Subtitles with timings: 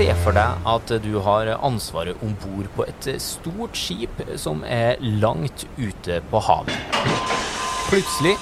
[0.00, 4.96] Se for deg at du har ansvaret om bord på et stort skip som er
[5.20, 6.94] langt ute på havet.
[7.90, 8.32] Plutselig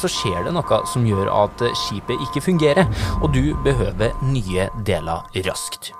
[0.00, 2.90] så skjer det noe som gjør at skipet ikke fungerer,
[3.22, 5.92] og du behøver nye deler raskt.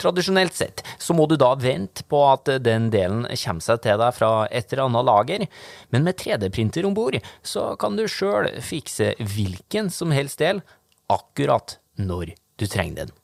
[0.00, 4.16] Tradisjonelt sett så må du da vente på at den delen kommer seg til deg
[4.16, 5.44] fra et eller annet lager,
[5.92, 10.64] men med 3D-printer om bord så kan du sjøl fikse hvilken som helst del
[11.12, 13.14] akkurat når du trenger den.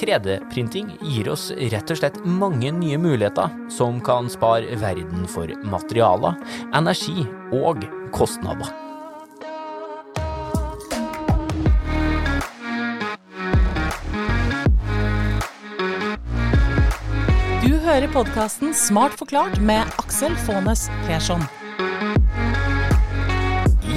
[0.00, 6.38] 3D-printing gir oss rett og slett mange nye muligheter som kan spare verden for materialer,
[6.76, 7.84] energi og
[8.16, 8.70] kostnader.
[17.60, 21.44] Du hører podkasten Smart forklart med Aksel Faanes Persson.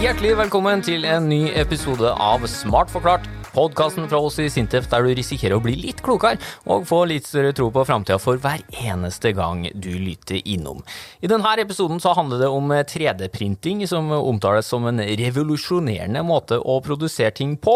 [0.04, 3.30] Hjertelig velkommen til en ny episode av Smart forklart.
[3.54, 6.40] Podkasten fra oss i Sintef der du risikerer å bli litt klokere
[6.74, 10.80] og få litt større tro på framtida for hver eneste gang du lytter innom.
[11.22, 16.80] I denne episoden så handler det om 3D-printing, som omtales som en revolusjonerende måte å
[16.82, 17.76] produsere ting på.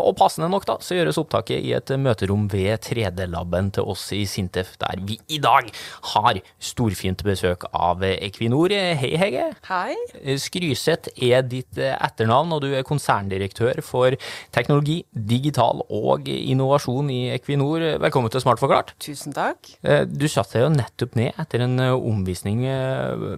[0.00, 4.24] Og passende nok da, så gjøres opptaket i et møterom ved 3D-laben til oss i
[4.26, 5.70] Sintef, der vi i dag
[6.10, 8.74] har storfint besøk av Equinor.
[8.74, 9.46] Hei, Hege.
[9.70, 9.94] Hei.
[10.42, 14.18] Skryseth er ditt etternavn, og du er konserndirektør for
[14.50, 17.84] teknologi, digital og innovasjon i Equinor.
[18.02, 18.94] Velkommen til Smart forklart.
[19.02, 19.74] Tusen takk.
[20.08, 22.64] Du satte deg jo nettopp ned etter en omvisning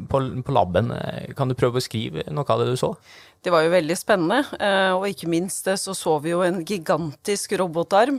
[0.09, 0.93] på, på laben.
[1.37, 2.95] Kan du prøve å beskrive noe av det du så?
[3.45, 4.41] Det var jo veldig spennende,
[4.97, 8.19] og ikke minst så så vi jo en gigantisk robotarm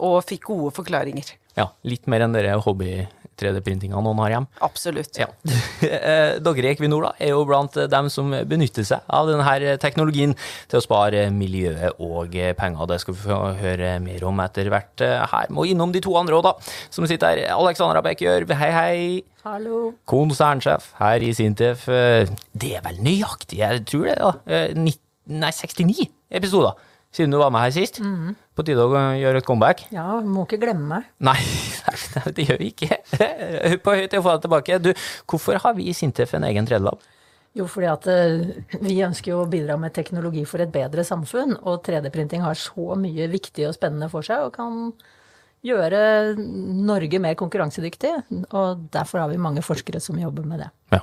[0.00, 1.36] og fikk gode forklaringer.
[1.58, 3.04] Ja, litt mer enn dere hobby
[3.40, 4.50] 3D-printinga noen har hjemme.
[4.66, 5.18] Absolutt.
[5.20, 5.28] Ja.
[6.44, 10.36] Dere i Equinor da, er jo blant dem som benytter seg av denne teknologien
[10.70, 12.86] til å spare miljøet og penger.
[12.90, 15.50] Det skal vi få høre mer om etter hvert her.
[15.54, 16.54] Må innom de to andre òg, da,
[16.92, 17.54] som sitter her.
[17.56, 19.00] Alexandra Bekkjørv, hei, hei.
[19.46, 19.94] Hallo.
[20.10, 21.86] Konsernsjef her i Sintef.
[21.88, 24.34] Det er vel nøyaktig, jeg tror det, da.
[24.76, 25.02] 90,
[25.40, 26.08] nei, 69
[26.40, 28.00] episoder siden du var med her sist.
[28.02, 28.34] Mm.
[28.54, 29.86] På tide å gjøre et comeback.
[29.94, 31.08] Ja, må ikke glemme meg.
[31.30, 31.38] Nei,
[32.36, 33.00] det gjør vi ikke.
[33.84, 34.82] På høy til å få deg tilbake.
[34.82, 34.92] Du,
[35.30, 37.02] hvorfor har vi i Sintef en egen tredjelab?
[37.58, 41.56] Jo, fordi at uh, vi ønsker jo å bidra med teknologi for et bedre samfunn,
[41.66, 44.92] og 3D-printing har så mye viktig og spennende for seg, og kan
[45.66, 48.12] gjøre Norge mer konkurransedyktig.
[48.54, 50.70] Og derfor har vi mange forskere som jobber med det.
[50.94, 51.02] Ja,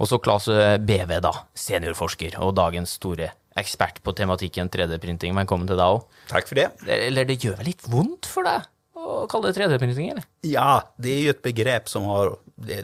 [0.00, 0.48] Og så Claes
[0.82, 1.36] BV, da.
[1.54, 3.30] Seniorforsker og dagens store
[3.60, 5.34] ekspert på tematikken 3D-printing.
[5.42, 6.06] Velkommen til deg òg.
[6.30, 6.68] Takk for det.
[6.88, 8.68] Eller det gjør vel litt vondt for deg
[9.02, 10.26] å kalle det 3D-printing, eller?
[10.46, 12.36] Ja, det er jo et begrep som har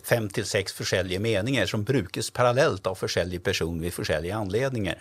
[0.05, 4.97] fem til seks forskjellige meninger, som brukes parallelt av forskjellige personer ved forskjellige anledninger.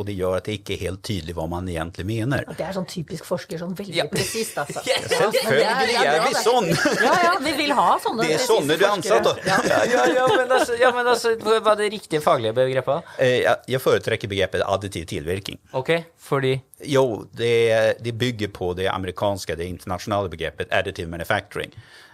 [0.00, 2.46] Og det gjør at det ikke er helt tydelig hva man egentlig mener.
[2.56, 4.06] Det er sånn typisk forsker, sånn veldig Ja.
[4.08, 4.80] presist, altså.
[4.88, 6.68] Ja, Selvfølgelig er vi sånn!
[7.04, 9.34] Ja, ja, vi vil ha sånne Det er sånne du er ansatt, da.
[9.44, 9.58] Ja.
[9.92, 13.10] Ja, ja, men altså, ja, men altså hva er det riktige faglige begrepet?
[13.18, 15.58] Eh, Jeg foretrekker begrepet additiv tilvirking.
[15.74, 16.54] Ok, fordi
[16.88, 21.70] Jo, det, det bygger på det amerikanske, det internasjonale begrepet additive manufacturing.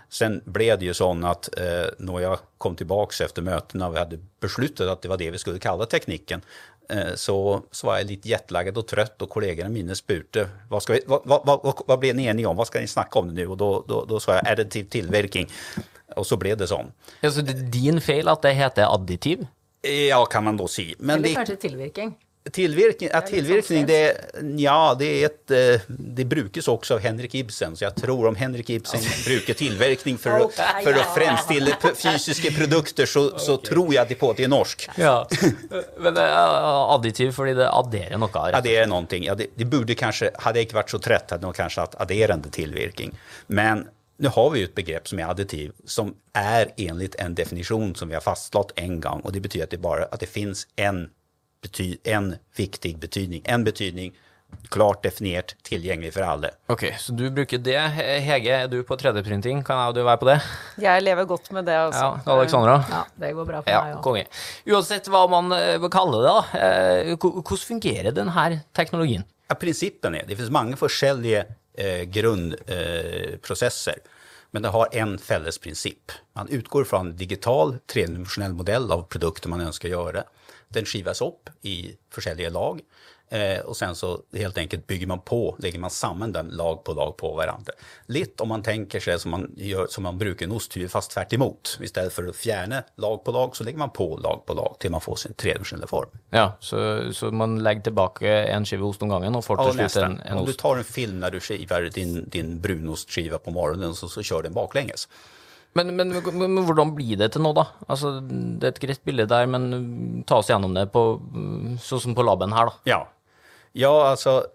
[0.08, 4.00] Sen ble det jo sånn at eh, når jeg kom tilbake etter møtene og vi
[4.00, 6.40] hadde besluttet at det var det vi skulle kalle teknikken,
[6.88, 7.36] eh, så,
[7.70, 11.20] så var jeg litt jetlaget og trøtt, og kollegene mine spurte hva, skal vi, hva,
[11.28, 13.52] hva, hva, hva ble ni enige om, hva skal ni snakke om det nå?
[13.52, 15.52] Og da, da, da sa jeg additiv tilvirking,
[16.16, 16.88] og så ble det sånn.
[17.20, 19.44] altså, det er din feil at det heter additiv?
[19.84, 20.90] Ja, kan man da si.
[20.98, 22.16] Men Eller det, kanskje tilvirking.
[22.52, 27.00] Tillverkning, ja, Det är tillverkning liksom det, ja, det, ett, eh, det brukes også av
[27.00, 31.04] Henrik Ibsen, så jeg tror om Henrik Ibsen bruker tilvirkning for, okay, for ja.
[31.04, 34.88] å fremstille fysiske produkter så, så tror jeg det på att det er norsk.
[34.98, 35.28] Ja.
[36.02, 38.30] Men det er additiv fordi det adderer noe.
[38.34, 38.66] Ja, Rett.
[38.66, 39.22] det er noe.
[39.22, 41.96] Ja, det, det kanskje, hadde jeg ikke vært varit så trett, hadde jeg kanskje hatt
[42.00, 43.14] adderende tilvirkning.
[43.48, 43.88] Men
[44.18, 48.08] nå har vi jo et begrepp som er additiv som er enligt en definisjon som
[48.08, 49.20] vi har fastslått en gang.
[49.24, 51.17] og det betyr at det bare at det finns en, bety,
[52.04, 54.12] en viktig betydning, en betydning
[54.72, 56.50] klart definert, tilgjengelig for alle.
[56.72, 57.76] Ok, så du bruker det.
[58.24, 59.60] Hege, er du på 3D-printing?
[59.66, 60.38] Kan jeg og du være på det?
[60.80, 62.06] Jeg lever godt med det, altså.
[62.24, 62.78] Ja, Alexandra?
[62.88, 64.02] Ja, det går bra for Ja, meg òg.
[64.06, 64.24] konge.
[64.72, 66.62] Uansett hva man kaller vil kalle det, da.
[66.64, 69.24] eh, Hvordan fungerer denne teknologien?
[69.50, 71.44] Ja, prinsippene er det finnes mange forskjellige
[71.76, 74.00] eh, grundprocesser,
[74.50, 76.12] men det har en felles prinsipp.
[76.36, 80.24] Man utgår fra en digital tredimensionell modell av produkter man ønsker å gjøre.
[80.72, 82.80] Den skivas opp i forskjellige lag.
[83.30, 86.92] Eh, och sen så helt enkelt bygger man på, lägger man samman den lag på
[86.92, 87.72] lag på varandra.
[88.06, 91.32] Litt om man tänker sig som man, gör, som man brukar en osthyvel fast tvärt
[91.32, 91.78] emot.
[91.82, 94.90] Istället för att fjärna lag på lag så lägger man på lag på lag till
[94.90, 96.08] man får sin tredimensionella form.
[96.30, 99.88] Ja, så, så man legger tilbake en skive ost om gangen og får Ja, til
[99.90, 100.32] slutt en, ost?
[100.32, 104.22] Om du tar en film när du skivar din, din brunostskiva på morgonen så, så
[104.22, 105.08] kör den baklänges.
[105.72, 107.66] Men, men, men, men hvordan blir det til nå, da?
[107.86, 111.02] Altså, det er et greit bilde der, men ta oss gjennom det på,
[111.84, 112.88] sånn som på laben her, da.
[112.88, 113.00] Ja.
[113.72, 114.46] Ja, alltså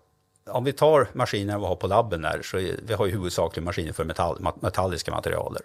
[0.45, 3.94] om vi tar maskiner vi har på labben där så vi har ju huvudsakligen maskiner
[3.94, 5.62] för metall, metalliska materialer.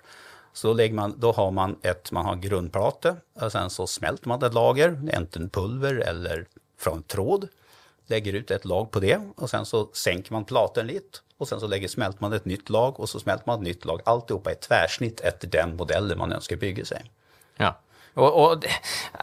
[0.52, 4.42] Så da man, har man ett, man har en grundplate och sen så smälter man
[4.42, 6.46] ett lager, enten pulver eller
[6.78, 7.48] från tråd.
[8.06, 11.60] Lägger ut ett lag på det och sen så sänker man platen lite och sen
[11.60, 14.00] så lägger, smälter man ett nytt lag och så smälter man ett nytt lag.
[14.04, 17.10] Alltihopa är i tvärsnitt efter den modellen man önskar bygga sig.
[17.56, 17.80] Ja.
[18.16, 18.72] Og, og det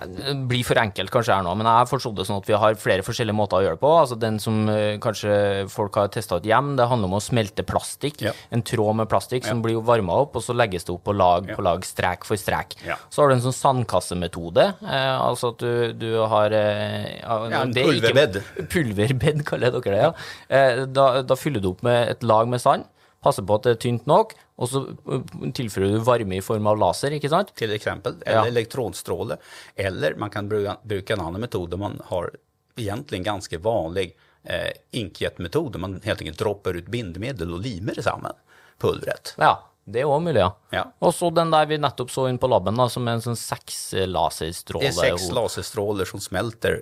[0.05, 2.57] det blir for enkelt kanskje her nå, men jeg har forstått det sånn at vi
[2.59, 3.91] har flere forskjellige måter å gjøre det på.
[4.01, 5.35] Altså Den som eh, kanskje
[5.71, 8.21] folk har testa ut hjem, det handler om å smelte plastikk.
[8.25, 8.33] Ja.
[8.55, 11.47] En tråd med plastikk som blir varma opp, og så legges det opp på lag
[11.55, 12.77] på lag, strek for strek.
[12.85, 12.97] Ja.
[13.09, 17.63] Så har du en sånn sandkassemetode, eh, altså at du, du har eh, ja, Ja,
[17.65, 18.41] er pulverbed.
[18.71, 20.11] Pulverbed, kaller dere det, ja.
[20.49, 22.87] Eh, da, da fyller du opp med et lag med sand,
[23.25, 26.69] passer på at det er tynt nok, og så eh, tilfører du varme i form
[26.71, 27.51] av laser, ikke sant?
[27.57, 28.19] Til eksempel.
[28.25, 28.53] eller Ja.
[28.53, 29.37] elektronstråle.
[29.75, 32.29] Eller man kan bruke, bruka en annen metod där man har
[32.77, 34.13] egentlig en ganske vanlig
[34.43, 38.33] eh, inkjetmetod, man helt enkelt dropper ut bindemiddel og limer sammen
[38.79, 39.33] pulvret.
[39.41, 39.53] Ja,
[39.85, 40.51] det er òg mulig, ja.
[40.73, 40.83] Ja.
[40.99, 43.37] Og så den der vi nettopp så inn på laben, da, som er en sånn
[43.39, 44.91] seks laserstråler.
[44.91, 46.81] Det er seks laserstråler som smelter,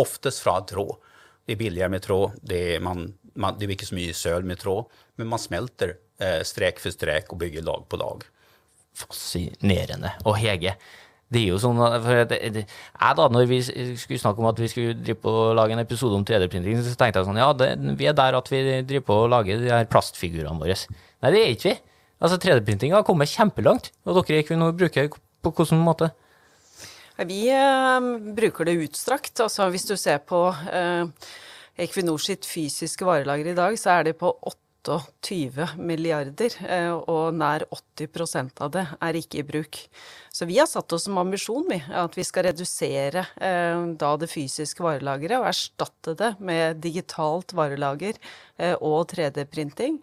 [0.00, 0.96] oftest fra tråd.
[1.46, 4.44] Det er billigere med tråd, det er man, man, det är mycket som är söl
[4.44, 4.84] med tråd,
[5.16, 8.24] men man smälter eh, strek for strek og bygger lag på lag.
[8.94, 10.12] Fascinerende.
[10.28, 10.74] Og Hege,
[11.32, 12.64] det er jo sånn at- for det, det,
[13.00, 13.60] jeg da, når vi
[13.96, 16.94] skulle snakke om at vi skulle drive på å lage en episode om 3D-printing, så
[16.96, 19.70] tenkte jeg sånn, ja, det, vi er der at vi driver på å lage de
[19.72, 20.76] her plastfigurene våre.
[21.22, 21.78] Nei, det er ikke vi.
[22.22, 26.12] Altså, 3D-printing har kommet kjempelangt, og dere bruker det på hvilken måte?
[27.22, 28.00] Vi eh,
[28.36, 29.40] bruker det utstrakt.
[29.40, 31.06] Altså hvis du ser på eh,
[31.80, 34.28] Equinor sitt fysiske varelager i dag, så er det på
[34.82, 39.78] 28 milliarder, eh, og nær 80% av det er ikke i bruk.
[40.32, 44.28] Så vi har satt oss som ambisjon vi, at vi skal redusere eh, da det
[44.32, 48.20] fysiske varelageret og erstatte det med digitalt varelager
[48.58, 50.00] eh, og 3D-printing.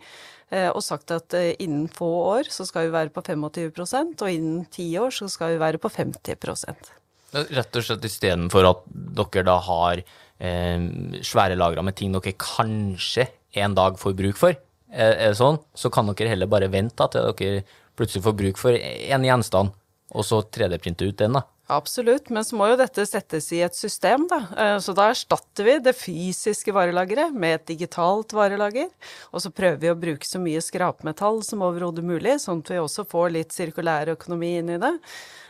[0.50, 4.64] Eh, og sagt at innen få år så skal vi være på 25% og innen
[4.74, 6.96] ti år så skal vi være på 50%
[7.30, 10.02] Rett og slett istedenfor at dere da har
[10.40, 13.28] eh, svære lagre med ting dere kanskje
[13.60, 14.58] en dag får bruk for,
[14.90, 17.64] er, er det sånn, så kan dere heller bare vente til dere
[18.00, 19.74] plutselig får bruk for en gjenstand,
[20.16, 21.46] og så 3D-printe ut den, da.
[21.70, 24.40] Absolutt, men så må jo dette settes i et system, da.
[24.58, 28.90] Eh, Så da erstatter vi det fysiske varelageret med et digitalt varelager.
[29.30, 32.82] Og så prøver vi å bruke så mye skrapmetall som overhodet mulig, sånn at vi
[32.82, 34.96] også får litt sirkulær økonomi inn i det.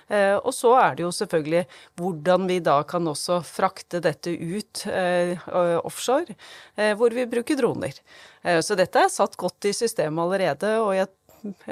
[0.09, 1.65] Eh, Og så er det jo selvfølgelig
[1.99, 5.37] hvordan vi da kan også frakte dette ut eh,
[5.83, 6.35] offshore,
[6.77, 7.93] eh, hvor vi bruker droner.
[8.63, 11.09] Så dette er satt godt i systemet allerede, og jeg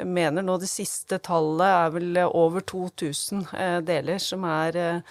[0.06, 5.02] mener nå det siste tallet er vel over 2000 eh, deler som er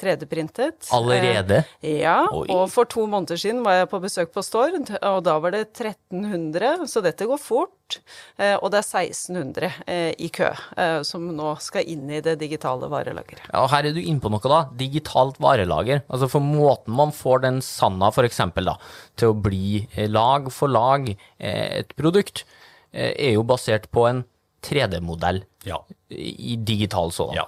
[0.00, 0.88] 3D-printet.
[0.94, 1.62] Allerede?
[1.82, 2.46] Eh, ja, Oi.
[2.52, 5.62] og for to måneder siden var jeg på besøk på Stord, og da var det
[5.72, 7.98] 1300, så dette går fort.
[8.40, 10.48] Eh, og det er 1600 eh, i kø,
[10.80, 13.44] eh, som nå skal inn i det digitale varelageret.
[13.52, 14.62] Ja, og her er du inne på noe, da.
[14.80, 16.02] Digitalt varelager.
[16.08, 18.78] Altså for måten man får den sanda, for eksempel, da,
[19.20, 22.44] til å bli eh, lag for lag eh, et produkt,
[22.92, 24.24] eh, er jo basert på en
[24.64, 25.76] 3D-modell Ja.
[26.08, 27.36] i digital sådan.
[27.36, 27.44] Ja.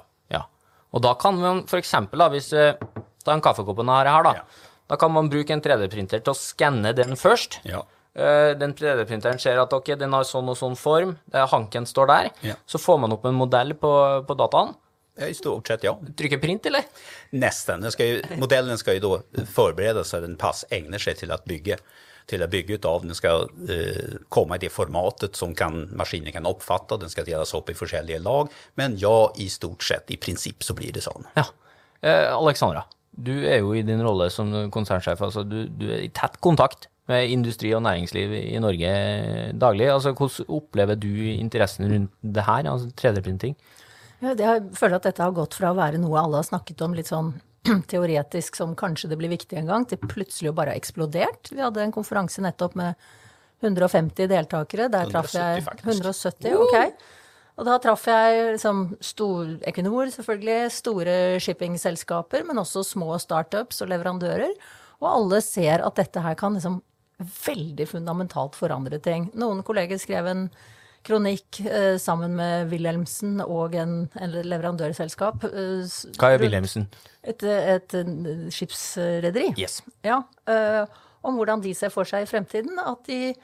[0.94, 2.74] Og da kan man da, hvis eh,
[3.26, 4.32] Ta en kaffekoppen her, her da.
[4.38, 4.72] Ja.
[4.86, 7.58] Da kan man bruke en 3D-printer til å skanne den først.
[7.66, 7.80] Ja.
[8.14, 12.10] Eh, Den 3D-printeren ser at okay, den har sånn og sånn form, er hanken står
[12.12, 12.28] der.
[12.46, 12.54] Ja.
[12.70, 13.90] Så får man opp en modell på,
[14.28, 14.76] på dataen.
[15.26, 15.94] I stort sett, ja.
[16.16, 16.84] Trykker print, eller?
[17.32, 17.80] Nesten.
[17.80, 21.40] Den ska ju, modellen skal jo da förberedas så den pass egner seg til å
[21.48, 21.78] bygga
[22.26, 23.06] till att bygga utav.
[23.06, 23.28] Den ska
[23.68, 27.74] eh, komma i det formatet som kan, maskinen kan oppfatte, Den skal delas opp i
[27.74, 28.48] forskjellige lag.
[28.74, 31.26] Men ja, i stort sett, i prinsipp så blir det sånn.
[31.34, 31.46] Ja.
[32.00, 36.12] Eh, Alexandra, du er jo i din rolle som konsernsjef, altså du, du er i
[36.12, 38.92] tett kontakt med industri og næringsliv i Norge
[39.54, 39.88] daglig.
[39.92, 43.54] Altså, hvordan opplever du interessen rundt det her, altså 3D-printing?
[44.24, 46.96] Ja, jeg føler at dette har gått fra å være noe alle har snakket om
[46.96, 47.34] litt sånn
[47.92, 51.52] teoretisk som kanskje det blir viktig en gang, til plutselig å bare ha eksplodert.
[51.52, 53.06] Vi hadde en konferanse nettopp med
[53.64, 54.90] 150 deltakere.
[54.92, 56.02] Der traff 170 jeg faktisk.
[56.04, 57.14] 170, ok.
[57.56, 63.88] Og da traff jeg liksom stor, Equinor, selvfølgelig, store shippingselskaper, men også små startups og
[63.94, 64.52] leverandører.
[65.00, 66.82] Og alle ser at dette her kan liksom
[67.46, 69.30] veldig fundamentalt forandre ting.
[69.40, 70.48] Noen kolleger skrev en
[71.06, 75.46] kronikk eh, sammen med Wilhelmsen og en, en leverandørselskap.
[75.48, 76.88] Eh, Hva er Wilhelmsen?
[77.22, 79.52] Et, et, et skipsrederi.
[79.58, 79.80] Yes.
[80.06, 80.82] Ja, eh,
[81.26, 82.78] om hvordan de ser for seg i fremtiden.
[82.82, 83.34] At de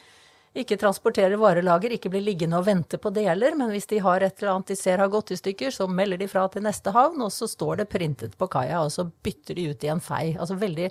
[0.58, 4.36] ikke transporterer varelager, ikke blir liggende og vente på deler, men hvis de har et
[4.36, 7.22] eller annet de ser har gått i stykker, så melder de fra til neste havn,
[7.24, 10.26] og så står det printet på kaia, og så bytter de ut i en fei.
[10.36, 10.90] Altså veldig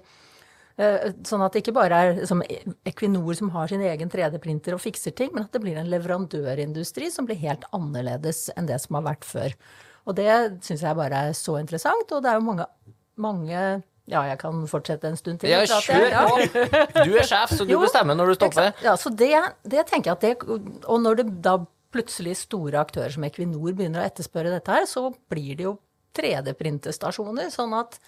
[1.27, 2.41] Sånn at det ikke bare er som
[2.87, 7.11] Equinor som har sin egen 3D-printer og fikser ting, men at det blir en leverandørindustri
[7.13, 9.55] som blir helt annerledes enn det som har vært før.
[10.09, 10.31] Og det
[10.65, 12.67] syns jeg bare er så interessant, og det er jo mange,
[13.21, 13.61] mange
[14.09, 15.51] ja, jeg kan fortsette en stund til.
[15.53, 16.63] Ja, kjør på!
[17.05, 18.71] Du er sjef, så du Jo, bestemmer når du stopper.
[18.83, 21.59] Ja, så det, det tenker jeg at det Og når det da
[21.91, 25.75] plutselig store aktører som Equinor begynner å etterspørre dette her, så blir det jo
[26.17, 27.51] 3D-printestasjoner.
[27.53, 27.99] Sånn at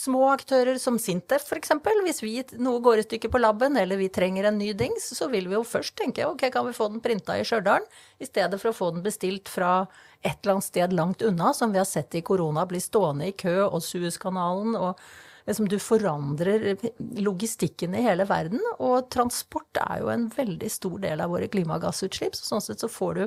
[0.00, 1.72] små aktører som Sintef f.eks.,
[2.06, 5.28] hvis vi, noe går i stykker på laben, eller vi trenger en ny dings, så
[5.32, 7.84] vil vi jo først tenke ok, kan vi få den printa i Stjørdal,
[8.18, 9.84] i stedet for å få den bestilt fra
[10.20, 13.36] et eller annet sted langt unna, som vi har sett i korona, bli stående i
[13.36, 15.00] kø, og Suezkanalen og
[15.46, 16.76] liksom du forandrer
[17.18, 18.60] logistikken i hele verden.
[18.78, 22.36] Og transport er jo en veldig stor del av våre klimagassutslipp.
[22.38, 23.26] Så sånn sett så får du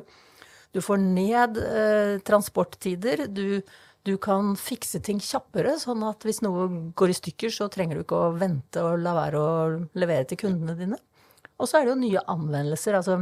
[0.74, 3.28] Du får ned eh, transporttider.
[3.30, 3.62] Du,
[4.04, 6.68] du kan fikse ting kjappere, sånn at hvis noe
[6.98, 9.54] går i stykker, så trenger du ikke å vente og la være å
[10.00, 11.00] levere til kundene dine.
[11.56, 12.98] Og så er det jo nye anvendelser.
[13.00, 13.22] Altså,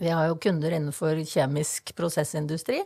[0.00, 2.80] vi har jo kunder innenfor kjemisk prosessindustri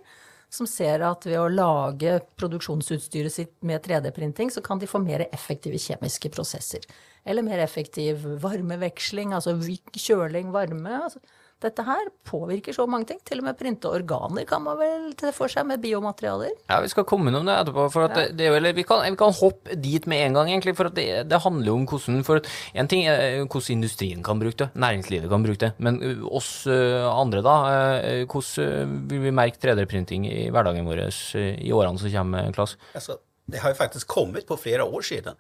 [0.55, 5.27] som ser at ved å lage produksjonsutstyret sitt med 3D-printing, så kan de få mer
[5.31, 6.85] effektive kjemiske prosesser.
[7.27, 9.57] Eller mer effektiv varmeveksling, altså
[9.97, 11.01] kjøling, varme.
[11.09, 11.23] Altså,
[11.63, 13.21] dette her påvirker så mange ting.
[13.25, 16.53] Til og med printe organer kan man vel se for seg med biomaterialer.
[16.69, 17.87] Ja, Vi skal komme innom det etterpå.
[17.93, 20.77] for at det, det eller vi, kan, vi kan hoppe dit med en gang, egentlig.
[20.77, 24.23] For at det, det handler jo om hvordan for at En ting er hvordan industrien
[24.23, 25.73] kan bruke det, næringslivet kan bruke det.
[25.79, 27.57] Men uh, oss uh, andre, da.
[28.31, 31.07] Hvordan vil vi merke 3D-printing i hverdagen vår
[31.39, 32.77] i årene som kommer, Klas?
[32.95, 33.19] Altså,
[33.51, 35.39] det har jo faktisk kommet på flere år siden.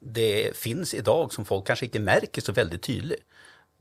[0.00, 3.24] Det fins i dag som folk kanskje ikke merker så veldig tydligt.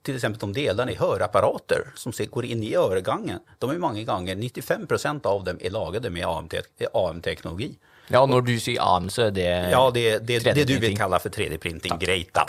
[0.04, 4.36] Till exempel de delarna i hörapparater som går in i øregangen, De är många gånger,
[4.36, 6.26] 95% av dem är lagade med
[6.94, 7.76] AM-teknologi.
[8.08, 10.80] Ja, når du sier AM, så er det Ja, det, det, det du 3D-printing.
[10.82, 12.48] vill kalla för 3D-printing, Greit, da.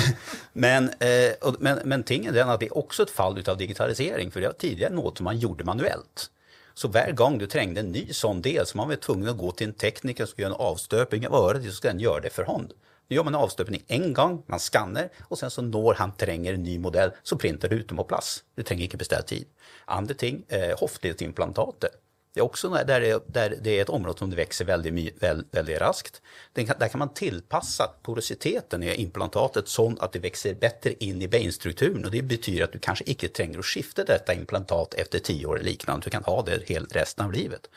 [0.52, 4.30] men, eh, men, men tingen er den att det er også et fall utav digitalisering,
[4.30, 6.30] For det var tidligere noe som man gjorde manuellt.
[6.74, 9.52] Så hver gang du trengte en ny sånn del så man var tvungen å gå
[9.52, 12.32] til en tekniker som skulle gjøre en avstøping av øret, så skulle den gjøre det
[12.34, 12.72] for hand.
[13.08, 16.54] Nu gör man en avstöpning en gång, man skanner och sen så når han tränger
[16.54, 18.44] en ny modell så printar du ut dem på plats.
[18.56, 19.44] Du trenger ikke beställa tid.
[19.84, 21.88] Andre ting, eh, hoftledsimplantater.
[22.34, 25.80] Det er også der det, där det er et område som det veldig, veld, veldig
[25.80, 26.20] raskt.
[26.52, 31.28] Den där kan man tilpasse porositeten i implantatet sånn at det vokser bättre inn i
[31.28, 32.04] benstrukturen.
[32.04, 35.54] og det betyr at du kanskje ikke trenger å skifte dette implantat efter ti år
[35.58, 36.04] eller liknande.
[36.04, 37.68] Du kan ha det helt resten av livet.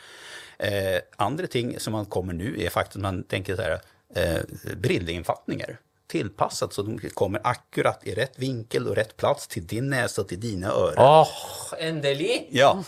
[0.58, 3.80] Eh, andre ting som man kommer nu är at man tenker så här,
[4.16, 4.42] eh,
[4.78, 5.78] brillinfattningar.
[6.08, 10.30] tilpasset så de kommer akkurat i rett vinkel og rett plass til din nese og
[10.30, 10.96] til dine ører.
[11.04, 12.48] Åh, endelig!
[12.56, 12.78] Ja.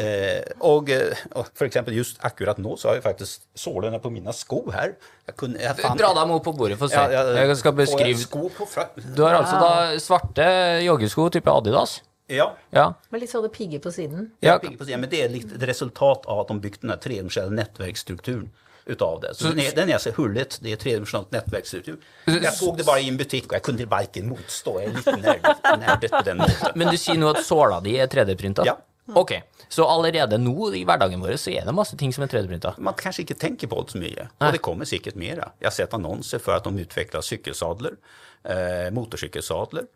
[0.00, 0.88] Eh, og,
[1.34, 4.94] og for eksempel just akkurat nå så har jeg faktisk sålene på mine sko her.
[5.26, 5.98] Jeg kunne, jeg fant...
[6.00, 6.96] Dra dem opp på bordet, få se.
[6.96, 8.86] Ja, ja, Jeg skal beskrive sko på fra...
[8.94, 10.46] Du har altså da svarte
[10.86, 11.98] joggesko type Adidas?
[12.30, 12.86] Ja, Ja.
[13.10, 14.30] Med litt sånne pigger på siden.
[14.40, 14.56] ja.
[14.62, 17.02] jag på siden, men det er litt ett resultat av at de bygde den här
[17.02, 18.48] tredimensionella nätverksstrukturen
[18.90, 19.34] utav det.
[19.34, 21.96] Så, den, är, så hullet, det är tredimensionellt nätverksstruktur.
[22.24, 25.16] Jag såg det bara i en butik och jag kunde varken motstå, jag är lite
[25.16, 26.54] nördigt nördigt på den måten.
[26.74, 28.66] Men du sier nå at såla di er 3D-printa?
[28.66, 28.78] Ja.
[29.18, 29.32] Ok,
[29.68, 32.74] så allerede nå i hverdagen vår så er det masse ting som er 3D-printa?
[32.78, 35.42] Man kanskje ikke tenker på det så mye, og det kommer sikkert mer.
[35.58, 37.96] Jeg har sett annonser for at de utvikler sykkelsadler,
[38.44, 39.88] eh, motorsykkelsadler.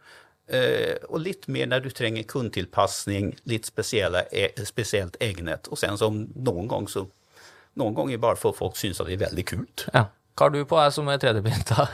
[0.46, 5.66] Eh, og litt mer når du trenger kundetilpasning, litt spesielle, eh, speciellt ägnet.
[5.66, 7.06] Och sen som noen ganger så,
[7.74, 9.88] någon ganger bare for folk syns at det er veldig kult.
[9.94, 10.08] Ja.
[10.34, 11.84] Hva har du på deg som er 3D-printa?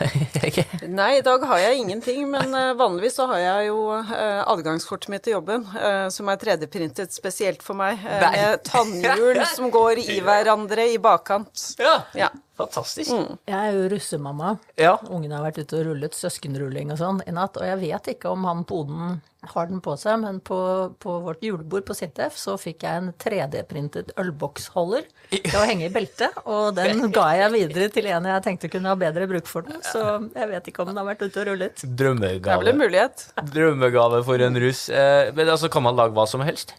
[1.00, 5.12] Nei, i dag har jeg ingenting, men eh, vanligvis så har jeg jo eh, adgangskortet
[5.12, 10.22] mitt til jobben, eh, som er 3D-printet spesielt for meg, med tannhjul som går i
[10.24, 11.74] hverandre i bakkant.
[11.80, 11.98] ja.
[12.16, 12.32] Ja.
[12.60, 13.14] Fantastisk.
[13.48, 14.50] Jeg er jo russemamma.
[14.76, 14.98] Ja.
[15.08, 17.56] Ungene har vært ute og rullet søskenrulling og sånn i natt.
[17.56, 19.14] Og jeg vet ikke om han poden
[19.54, 20.56] har den på seg, men på,
[21.00, 25.92] på vårt julebord på Sintef så fikk jeg en 3D-printet ølboksholder til å henge i
[25.94, 26.36] beltet.
[26.44, 29.80] Og den ga jeg videre til en jeg tenkte kunne ha bedre bruk for den.
[29.86, 30.02] Så
[30.36, 31.80] jeg vet ikke om den har vært ute og rullet.
[31.80, 32.68] Det Drømmegave.
[32.68, 33.26] en mulighet.
[33.54, 34.84] Drømmegave for en russ.
[34.92, 36.74] Eh, men altså, kan man lage hva som helst?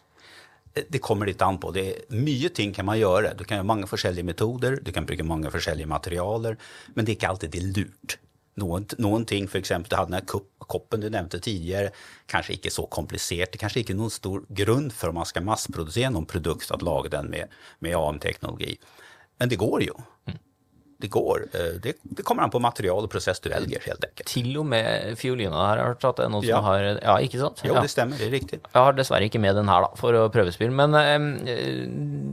[0.76, 1.74] Eh, Det kommer litt an på.
[1.76, 3.34] Det er mye ting kan man gjøre.
[3.38, 6.58] Du kan gjøre mange forskjellige metoder, du kan bruke mange forskjellige materialer,
[6.96, 8.18] men det er ikke alltid det er lurt.
[8.62, 11.92] Noen, noen ting, eksempel, det hadde den koppen du nevnte tidligere,
[12.32, 13.52] kanskje ikke så komplisert.
[13.52, 17.12] Det kanskje ikke noen stor grunn for om man skal masseprodusere noen produkt, at lage
[17.14, 17.52] den med,
[17.84, 18.78] med AM-teknologi.
[19.42, 19.98] Men det går jo.
[21.02, 21.48] Det går.
[21.58, 24.28] Eh, det, det, kommer an på material og prosess du velger, helt enkelt.
[24.30, 26.60] Til og med fiolina her har hørt at det er noen Ja.
[26.60, 27.64] som har Ja, ikke sant?
[27.66, 27.82] Jo, ja.
[27.82, 28.18] det stemmer.
[28.20, 28.62] Det er riktig.
[28.62, 30.74] Jeg har dessverre ikke med den her, da, for å prøvespille.
[30.76, 31.88] Men eh,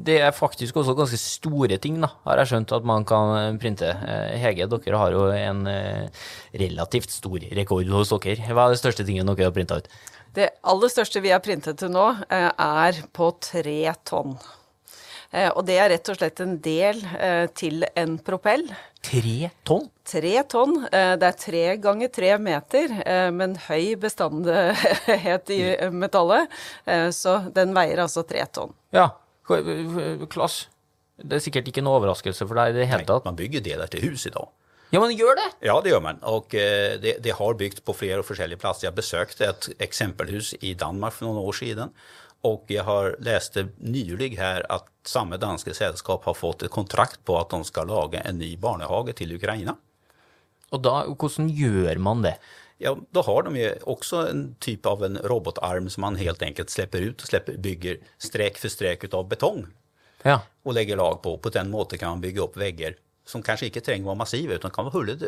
[0.04, 3.88] det er faktisk også ganske store ting, da, har jeg skjønt at man kan printe.
[3.88, 6.28] Eh, Hege, dere har jo en eh,
[6.60, 8.52] relativt stor rekord hos dere.
[8.52, 9.90] Hva er det største tingen dere har printa ut?
[10.36, 14.36] Det aller største vi har printet til nå, eh, er på tre tonn.
[15.32, 18.64] Eh, Og det er rett og slett en del eh, til en propell.
[19.04, 19.86] Tre tonn?
[20.08, 20.78] Tre tonn.
[20.88, 25.60] eh, Det er tre ganger tre meter, med men høy bestandighet i
[25.92, 26.48] metallet.
[27.12, 28.72] Så den veier altså tre tonn.
[28.92, 29.10] Ja.
[30.32, 30.66] Klass.
[31.18, 33.24] Det er sikkert ikke noe overraskelse for deg i det hele tatt.
[33.26, 34.48] Man bygger deler til hus i dag.
[34.92, 35.48] Ja, men gjør det!
[35.68, 36.20] Ja, det gjør man.
[36.24, 38.86] Og det, det har bygd på flere forskjellige plasser.
[38.88, 41.92] Jeg besøkte et eksempelhus i Danmark for noen år siden.
[42.46, 47.34] Og jeg har leste nylig her at samme danske selskap har fått et kontrakt på
[47.40, 49.74] at de skal lage en ny barnehage til Ukraina.
[50.70, 52.36] Og da, hvordan gjør man det?
[52.78, 56.70] Ja, da har de ju också en typ av en robotarm som man helt enkelt
[56.70, 59.66] släpper ut och släpper, bygger sträck för sträck utav betong
[60.22, 60.40] Ja.
[60.62, 61.38] och lägger lag på.
[61.38, 64.70] På den måten kan man bygge upp väggar som kanske inte trenger vara massiva utan
[64.70, 65.18] kan vara huller,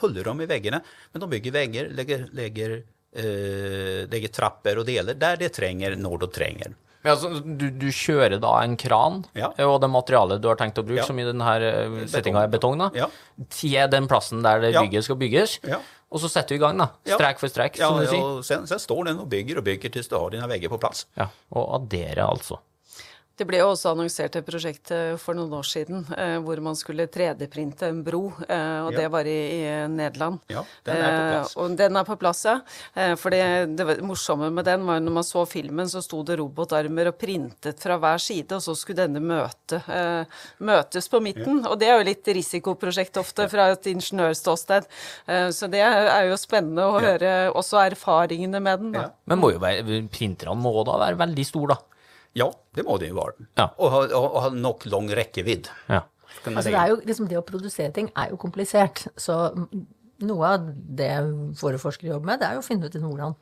[0.00, 0.80] huller de i väggarna.
[1.12, 2.82] Men de bygger väggar, lägger, lägger,
[3.16, 6.74] eh, legge trapper og deler der det trenger, når det trenger.
[7.02, 9.48] Men altså, du, du kjører da en kran, Ja.
[9.64, 11.06] og det materialet du har tenkt å bruke, Ja.
[11.08, 13.06] som i denne settinga er betong, da, Ja.
[13.48, 14.82] til den plassen der det Ja.
[14.84, 15.78] bygget skal bygges, Ja.
[16.12, 16.90] og så setter du i gang, da.
[17.06, 17.16] Ja.
[17.16, 18.20] Strek for strek, Ja, som du sier.
[18.20, 20.78] och sen, sen står den og bygger og bygger til du har dine vegger på
[20.78, 21.06] plass.
[21.16, 22.58] Ja, og adderer, altså.
[23.40, 26.76] Det ble jo også annonsert et prosjekt eh, for noen år siden eh, hvor man
[26.76, 28.98] skulle 3D-printe en bro, eh, og Ja.
[28.98, 30.42] det var i, i Nederland.
[30.52, 31.54] Ja, den er på plass.
[31.56, 32.56] Eh, og den er på plass, ja.
[32.92, 33.40] Eh, for det,
[33.78, 37.80] det morsomme med den var når man så filmen, så sto det robotarmer og printet
[37.80, 41.62] fra hver side, og så skulle denne møte, eh, møtes på midten.
[41.64, 44.84] Og det er jo litt risikoprosjekt ofte fra et ingeniørståsted.
[45.32, 47.06] Eh, så det er jo spennende å Ja.
[47.08, 48.92] høre også erfaringene med den.
[48.92, 49.00] da.
[49.00, 49.10] Ja.
[49.32, 49.80] Men må jo være,
[50.12, 51.86] printerne må da være veldig store, da.
[52.38, 53.46] Ja, det må det jo være.
[53.58, 53.70] Ja.
[53.76, 55.70] Og, ha, og, och ha nok lang rekkevidd.
[55.90, 56.04] Ja.
[56.46, 59.02] Altså, det, er jo, liksom, det å produsere ting er jo komplisert.
[59.18, 59.36] Så
[60.24, 61.12] noe av det
[61.60, 63.34] våre forskere jobber med, det er jo å finne ut hvordan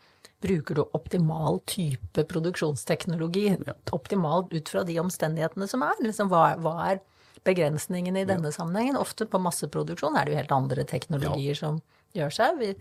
[0.43, 3.51] bruker du optimal type produksjonsteknologi.
[3.95, 6.01] Optimalt ut fra de omstendighetene som er.
[6.05, 7.03] Liksom, hva, hva er
[7.47, 8.99] begrensningene i denne sammenhengen?
[8.99, 11.83] Ofte på masseproduksjon er det jo helt andre teknologier som
[12.17, 12.63] gjør seg.
[12.63, 12.73] Vi,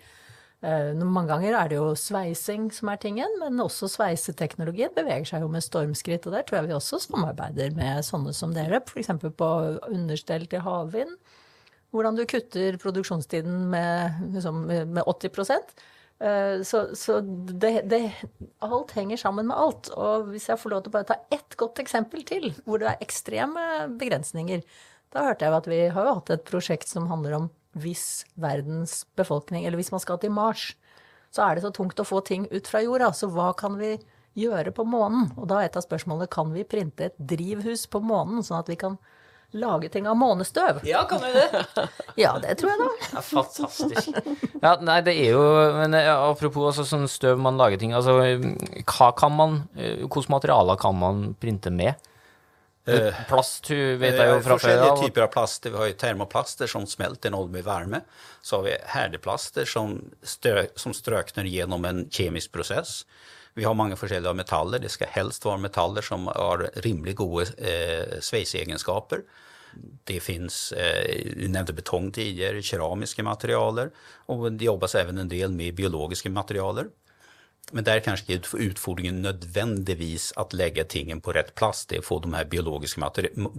[0.62, 5.52] mange ganger er det jo sveising som er tingen, men også sveiseteknologien beveger seg jo
[5.54, 6.26] med stormskritt.
[6.26, 9.12] Og der tror jeg vi også samarbeider med sånne som dere, f.eks.
[9.22, 9.52] på
[9.92, 11.14] understell til havvind.
[11.94, 15.62] Hvordan du kutter produksjonstiden med, liksom, med 80
[16.20, 18.12] Eh, Så, så det, det,
[18.66, 19.90] alt henger sammen med alt.
[19.94, 22.90] Og hvis jeg får lov til å bare ta ett godt eksempel til, hvor det
[22.90, 24.64] er ekstreme begrensninger,
[25.14, 27.50] da hørte jeg at vi har jo hatt et prosjekt som handler om
[27.82, 30.72] hvis verdens befolkning, eller hvis man skal til Mars,
[31.34, 33.12] så er det så tungt å få ting ut fra jorda.
[33.14, 33.98] Så hva kan vi
[34.38, 35.32] gjøre på månen?
[35.38, 38.72] Og da er et av spørsmålene kan vi printe et drivhus på månen, sånn at
[38.72, 38.98] vi kan
[39.56, 40.82] lage ting av månestøv?
[40.84, 41.64] ja, kan vi det?
[42.24, 42.90] Ja, det tror jeg da.
[43.14, 44.10] Ja, fantastisk.
[44.66, 45.44] Ja, nei, det er jo
[45.78, 50.80] Men apropos altså, sånn støv man lager ting Altså, hva kan man eh, Hvilke materialer
[50.82, 51.96] kan man printe med?
[53.28, 55.02] Plast vet jeg jo Eh, fra før Forskjellige av.
[55.04, 55.72] typer av plaster.
[55.74, 58.02] Vi har jo termoplaster som smelter noll med varme.
[58.42, 63.04] Så har vi herdeplaster som, stö, som strøkner gjennom en kemisk prosess.
[63.58, 64.80] Vi har mange forskjellige metaller.
[64.80, 69.24] Det skal helst være metaller som har rimelig gode eh, sveiseegenskaper.
[70.08, 73.92] Det fins eh, du nevnte betong tidligere, keramiske materialer.
[74.30, 76.90] Og det jobbes også en del med biologiske materialer.
[77.76, 81.82] Men det er kanskje ikke utfordringen nødvendigvis at legge tingen på rett plass.
[81.90, 83.02] Det å få de her biologiske,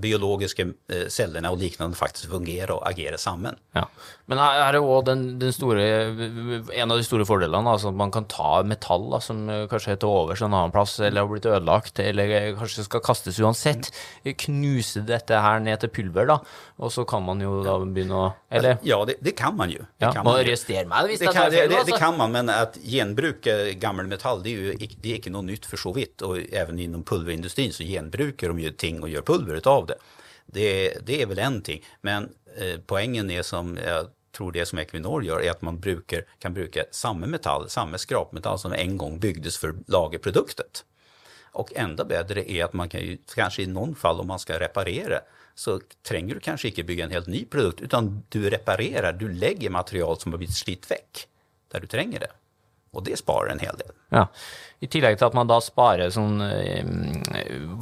[0.01, 3.59] biologiske eh, cellene og liknande faktisk fungere og agere sammen.
[3.77, 3.85] Ja.
[4.29, 5.85] Men her er jo den, den store
[6.77, 10.01] En av de store fordelene, altså at man kan ta metall da, som kanskje er
[10.01, 13.91] til overs en annen plass, eller har blitt ødelagt, eller kanskje skal kastes uansett.
[14.45, 16.39] Knuse dette her ned til pulver, da,
[16.81, 18.79] og så kan man jo da begynne å Eller?
[18.87, 19.83] Ja, det, det kan man jo.
[19.99, 21.53] Det Ja, kan man arrestere meg hvis Det det er feil.
[21.57, 21.99] det, det altså.
[22.01, 25.67] kan man, men at gjenbruke gammel metall det jo ikke, det er ikke noe nytt
[25.67, 26.23] for så vidt.
[26.23, 29.99] Og even innom pulverindustrien så gjenbruker de jo ting og gjør pulver ut av det.
[30.47, 30.71] Det,
[31.05, 31.83] det er vel en ting.
[32.07, 36.29] Men eh, poengen er som jeg tror det som Equinor gjør, er at man bruker,
[36.39, 40.85] kan bruke samme metall, samme skrapmetall som en gang bygdes for lagerproduktet.
[40.85, 40.89] lage.
[41.59, 44.61] Og enda bedre er at man kan ju, kanskje i noen fall om man skal
[44.63, 45.23] reparere,
[45.59, 49.75] så trenger du kanskje ikke bygge en helt ny produkt, utan du reparerer, du legger
[49.75, 51.25] material som har blitt slitt vekk,
[51.73, 52.31] der du trenger det.
[52.97, 53.93] Og det sparer en hel del.
[54.15, 54.25] Ja.
[54.81, 56.87] I tillegg til at man da sparer sånn eh,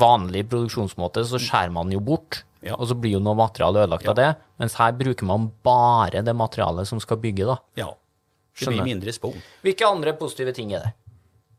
[0.00, 2.42] vanlig produksjonsmåte, så skjærer man jo bort.
[2.66, 2.74] Ja.
[2.80, 4.32] Og så blir jo noe materiale ødelagt av det.
[4.58, 7.58] Mens her bruker man bare det materialet som skal bygge, da.
[7.78, 8.80] Ja, det Skjønner.
[8.82, 9.38] blir mindre spon.
[9.62, 10.92] Hvilke andre positive ting er det?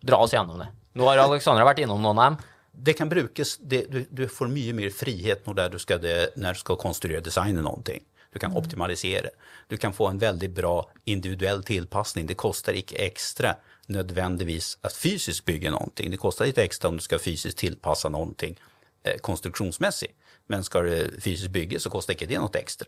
[0.08, 0.68] Dra oss gjennom det.
[0.98, 2.54] Nå har Alexandra vært innom noen av dem.
[2.88, 6.58] Det kan brukes, det, du, du får mye mer frihet når du skal, det, når
[6.58, 7.98] du skal konstruere designe noe.
[8.38, 9.30] Du kan optimalisere.
[9.68, 12.28] Du kan få en veldig bra individuell tilpasning.
[12.28, 13.56] Det koster ikke ekstra
[13.90, 15.90] nødvendigvis å fysisk bygge noe.
[15.98, 20.12] Det koster litt ekstra om du skal fysisk tilpasse noe eh, konstruksjonsmessig.
[20.54, 22.86] Men skal du fysisk bygge, så koster ikke det noe ekstra.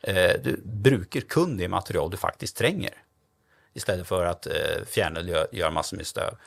[0.00, 2.96] Eh, du bruker kun det material du faktisk trenger.
[3.76, 6.40] I stedet for at eh, gjør, masse med støv.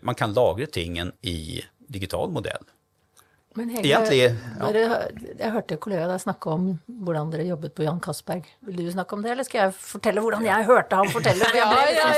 [0.00, 2.64] Man kan lagre tingen i digital modell.
[3.54, 4.32] Men Hege, Egentlig,
[4.74, 4.96] dere,
[5.38, 6.64] jeg hørte kollega deg snakke om
[7.06, 8.48] hvordan dere jobbet på Jan Castberg.
[8.66, 11.50] Vil du snakke om det, eller skal jeg fortelle hvordan jeg hørte ham fortelle?
[11.60, 12.08] ja, ja,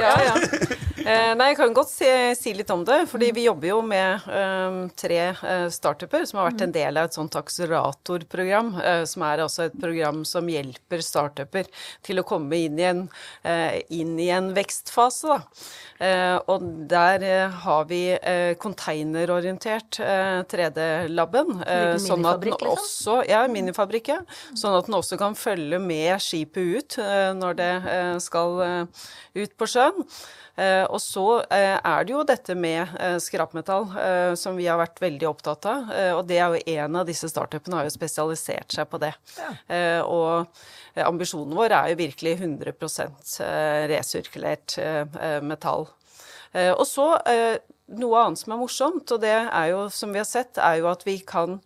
[0.00, 0.84] ja, ja.
[1.06, 3.04] Eh, nei, jeg kan godt si, si litt om det.
[3.06, 7.06] fordi vi jobber jo med eh, tre eh, startuper som har vært en del av
[7.06, 8.72] et sånt akseleratorprogram.
[8.82, 11.68] eh, som er altså et program som hjelper startuper
[12.02, 13.02] til å komme inn i en,
[13.46, 15.30] eh, inn i en vekstfase.
[15.30, 15.38] Da.
[16.06, 17.22] Eh, og der
[17.62, 18.00] har vi
[18.58, 21.62] containerorientert eh, 3D-laben.
[21.66, 22.72] eh, sånn at den liksom?
[22.74, 24.18] også, ja, minifabrikk, ja.
[24.58, 26.98] Sånn at den også kan følge med skipet ut
[27.38, 27.72] når det
[28.26, 28.58] skal
[29.36, 30.02] ut på sjøen.
[30.56, 34.80] Eh, og så eh, er det jo dette med eh, skrapmetall eh, som vi har
[34.80, 35.92] vært veldig opptatt av.
[36.16, 39.12] Og det er jo en av disse startupene har jo spesialisert seg på det.
[39.68, 40.46] Eh, og
[41.04, 42.72] ambisjonen vår er jo virkelig 100
[43.44, 44.78] eh, resirkulert
[45.44, 45.88] metall.
[46.52, 47.10] Eh, og så
[47.86, 50.88] noe annet som er morsomt, og det er jo, som vi har sett, er jo
[50.90, 51.60] at vi kan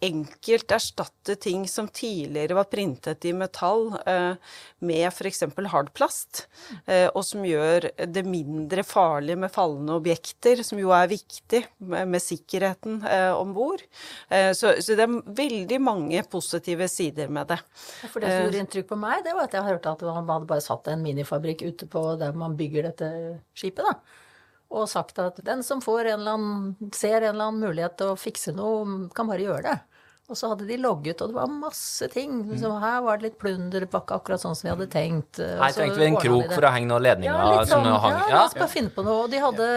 [0.00, 4.34] enkelt erstatte ting som tidligere var printet i metall, eh,
[4.78, 5.42] med f.eks.
[5.72, 6.44] hardplast,
[6.86, 12.18] eh, og som gjør det mindre farlig med fallende objekter, som jo er viktig med,
[12.22, 13.82] sikkerheten eh, om bord.
[14.28, 17.58] Så, så det er veldig mange positive sider med det.
[18.10, 20.50] For det som gjorde inntrykk på meg, det var at jeg hørte at man hadde
[20.50, 23.10] bare satt en minifabrikk ute på der man bygger dette
[23.58, 24.24] skipet, da.
[24.68, 28.12] Og sagt at den som får en eller annen, ser en eller annen mulighet til
[28.12, 29.76] å fikse noe, kan bare gjøre det.
[30.28, 32.42] Og så hadde de logget, og det var masse ting.
[32.60, 35.40] Så her var det litt plunder, det var ikke akkurat sånn som vi hadde tenkt.
[35.40, 37.94] Her trengte vi en krok for å henge noen ledninger Ja, litt som sånn.
[37.94, 39.24] Ja, Ja, la oss bare finne på noe.
[39.24, 39.68] Og de hadde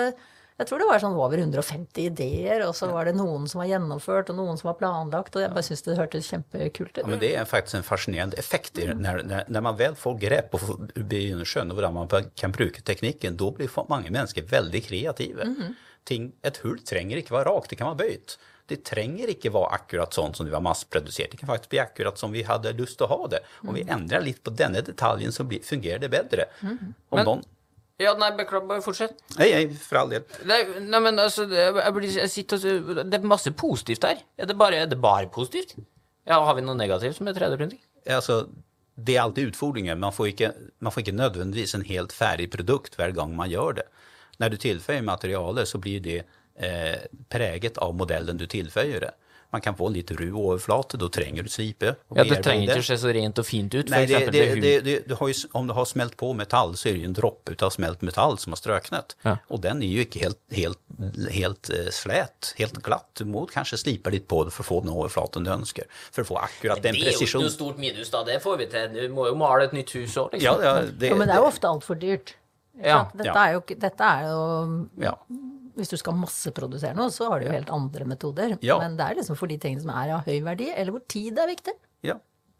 [0.62, 3.70] jeg tror det var sånn over 150 ideer, og så var det noen som var
[3.72, 7.00] gjennomført, og noen som var planlagt, og jeg bare syntes det hørtes kjempekult ut.
[7.02, 8.94] Ja, men det er faktisk en fascinerende effekt Når.
[8.94, 12.84] När, när, när man vel får grep og begynner å skjønne hvordan man kan bruke
[12.86, 15.50] teknikken, da blir mange mennesker veldig kreative.
[16.06, 18.38] Ting, et hull trenger ikke være rakt, det kan være bøyd.
[18.72, 21.34] Det trenger ikke være akkurat sånn som det var masseprodusert.
[21.34, 23.42] Det kan faktisk bli akkurat som vi hadde lyst til å ha det.
[23.66, 26.48] Om vi endrer litt på denne detaljen, så blir, fungerer det bedre.
[26.64, 27.44] Om Men-
[28.02, 29.20] ja nei, beklager, bare fortsett.
[29.38, 30.24] nei, nei, for all del.
[30.50, 32.58] Nei, nei men altså, jeg blir, jeg sitter
[33.04, 34.24] det er masse positivt her.
[34.40, 35.76] Er det bare, er det bare positivt?
[36.26, 37.80] Ja, Har vi noe negativt med 3D-printing?
[38.10, 38.48] Altså,
[38.98, 39.98] det er alltid utfordringer.
[39.98, 43.82] Man får, ikke, man får ikke nødvendigvis en helt ferdig produkt hver gang man gjør
[43.82, 43.88] det.
[44.42, 46.24] Når du tilføyer materialet, så blir det
[46.62, 49.14] eh, preget av modellen du tilføyer det.
[49.52, 51.90] Man kan få en litt ru overflate, da trenger du slipe.
[52.16, 53.90] Ja, Det trenger ikke se så rent og fint ut.
[53.90, 56.78] For Nei, det, det, det, det, du har jo, om du har smelt på metall,
[56.80, 59.18] så er det jo en dråpe ut av smelt metall som har strøknet.
[59.28, 59.36] Ja.
[59.52, 60.80] Og den er jo ikke helt, helt,
[61.36, 63.12] helt eh, slet, helt glatt.
[63.20, 65.92] Du må kanskje slipe litt på det for å få den overflaten du ønsker.
[66.16, 67.12] For å få akkurat den presisjonen.
[67.12, 68.24] Det er jo ikke noe stort minus, da.
[68.32, 68.92] Det får vi til.
[68.96, 70.48] Du må jo male et nytt hus òg, liksom.
[70.48, 72.38] Ja, ja, det, Jo, men det er jo ofte altfor dyrt.
[72.80, 73.04] Ja.
[73.12, 73.50] Dette, ja.
[73.50, 74.46] er jo, dette er jo
[75.04, 75.18] ja.
[75.78, 78.58] Hvis du skal masseprodusere noe, så har du jo helt andre metoder.
[78.66, 78.78] Ja.
[78.82, 81.40] Men det er liksom for de tingene som er av høy verdi, eller hvor tid
[81.40, 81.74] er viktig.
[82.08, 82.18] ja.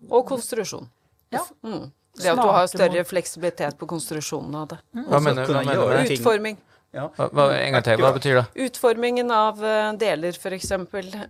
[0.10, 0.88] Og konstruksjon.
[1.30, 1.44] Ja.
[1.62, 4.80] Det at du har større fleksibilitet på konstruksjonen av det.
[4.98, 6.14] Hva mener, hva mener du?
[6.16, 6.58] Utforming.
[6.92, 7.06] ja.
[7.16, 8.66] Hva, en gang til, hva betyr det?
[8.66, 10.72] Utformingen av eh, deler, f.eks.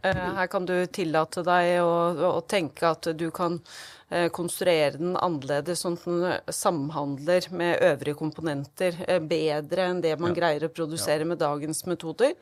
[0.02, 1.92] Her kan du tillate deg å,
[2.32, 4.01] å tenke at du kan eh,
[4.36, 10.36] konstruere den annerledes, sånn at den samhandler med øvrige komponenter eh, bedre enn det man
[10.36, 12.36] greier å produsere med dagens metoder.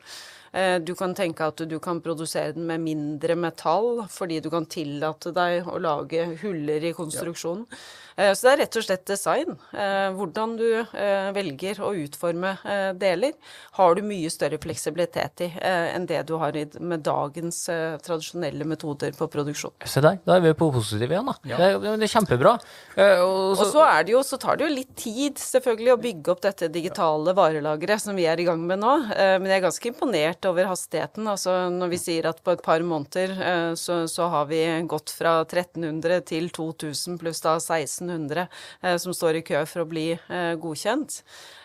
[0.52, 4.66] Eh, Du kan tenke at du kan produsere den med mindre metall, fordi du kan
[4.66, 7.66] tillate deg å lage huller i konstruksjonen.
[8.20, 9.56] Eh, Så det er rett og slett design.
[9.72, 12.52] Eh, Hvordan du eh, velger å utforme
[13.00, 13.32] deler,
[13.78, 17.62] har du mye større fleksibilitet i enn det du har med dagens
[18.04, 19.72] tradisjonelle metoder på produksjon.
[19.88, 21.34] Se der, da er vi på positive igjen, da.
[21.44, 22.52] Det, er- det er kjempebra.
[22.98, 26.00] Og og Og så er det jo, så tar det jo litt tid selvfølgelig å
[26.02, 28.94] bygge opp dette digitale varelageret som vi er i gang med nå.
[29.14, 31.26] Eh, Men jeg er ganske imponert over hastigheten.
[31.30, 35.40] Altså når vi sier at på et par måneder så, så har vi gått fra
[35.44, 40.54] 1300 til 2000 pluss da 1600 eh, som står i kø for å bli eh,
[40.60, 41.20] godkjent.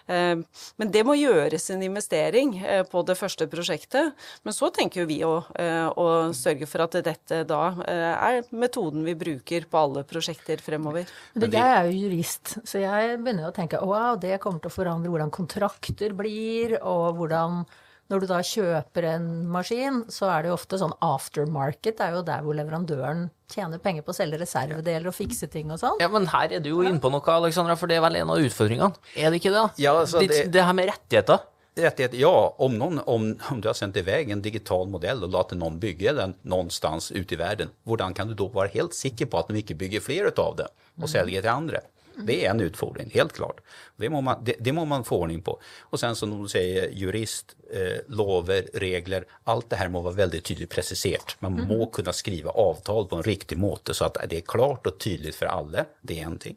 [0.08, 0.36] Eh,
[0.78, 2.54] Men det må gjøres en investering
[2.92, 4.14] på det første prosjektet.
[4.44, 9.66] Men så tenker vi å, å sørge for at dette da er metoden vi bruker
[9.70, 11.10] på alle prosjekter fremover.
[11.34, 14.78] Men jeg er jo jurist, så jeg begynner å tenke wow, det kommer til å
[14.78, 17.64] forandre hvordan kontrakter blir, og hvordan
[18.12, 22.14] Når du da kjøper en maskin, så er det jo ofte sånn aftermarket, det er
[22.14, 25.98] jo der hvor leverandøren tjener penger på å selge reservedeler og fikse ting og sånn.
[26.04, 28.30] Ja, men her er du jo inne på noe, Alexandra, for det er vel en
[28.36, 28.94] av utfordringene.
[29.18, 29.66] Er det ikke det?
[29.82, 31.48] Ja, altså, det, det- her med rettigheter.
[31.76, 32.30] Rettigheter, ja,
[32.64, 36.14] om, någon, om, om du har sendt iväg en digital modell og latt noen bygge
[36.16, 39.60] den någonstans ute i verden, hvordan kan du da være helt sikker på at de
[39.60, 40.70] ikke bygger flere av det
[41.02, 41.82] og selger til andra?
[42.18, 43.62] Det är en utfordring, helt klart.
[43.96, 45.60] Det må, man, det, det må man få ordning på.
[45.80, 50.44] Och sen som du säger, jurist, eh, lover, regler, allt det här må vara väldigt
[50.44, 51.36] tydligt preciserat.
[51.40, 55.00] Man må kunna skriva avtal på en riktig måte så att det är klart och
[55.00, 55.86] tydligt för alla.
[56.02, 56.56] Det är en ting.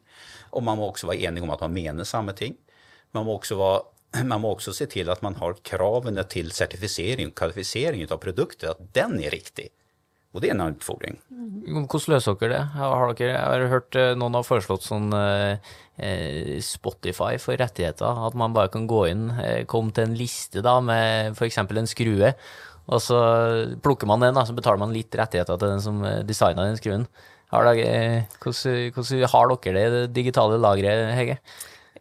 [0.49, 2.55] Och man må också vara enig om att man menar samma ting.
[3.11, 3.81] Man må også vara
[4.23, 8.71] man må også se til at man har kravene til sertifisering og kvalifisering av produktet,
[8.71, 9.69] at den er riktig.
[10.29, 11.15] Og det er en utfordring.
[11.65, 12.61] Hvordan løser dere det?
[12.77, 18.21] Har dere, jeg har hørt eh, noen har foreslått sånn eh, eh, Spotify for rettigheter.
[18.27, 21.57] At man bare kan gå inn, eh, komme til en liste da med f.eks.
[21.63, 22.33] en skrue,
[22.89, 23.17] og så
[23.81, 27.09] plukker man den, da, så betaler man litt rettigheter til den som designa den skruen.
[27.49, 31.39] Har dere, hvordan, hvordan har dere det i det digitale lageret, Hege?